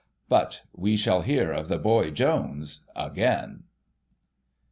But 0.29 0.63
we 0.73 0.97
shall 0.97 1.21
hear 1.21 1.51
of 1.53 1.67
THE 1.67 1.77
BOY 1.77 2.09
JONES 2.09 2.87
again. 2.95 3.65